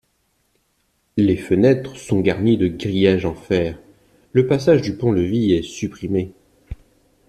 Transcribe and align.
Les 1.15 1.37
fenêtres 1.37 1.95
sont 1.95 2.21
garnies 2.21 2.57
de 2.57 2.67
grillages 2.67 3.25
en 3.27 3.35
fer, 3.35 3.77
le 4.31 4.47
passage 4.47 4.81
du 4.81 4.97
pont-levis 4.97 5.51
est 5.53 5.61
supprimé. 5.61 6.31